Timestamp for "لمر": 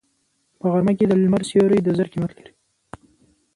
1.21-1.41